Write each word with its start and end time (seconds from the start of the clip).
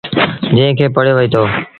جݩهݩ 0.55 0.77
کي 0.77 0.85
پڙهيو 0.95 1.15
وهيٚتو۔ 1.17 1.43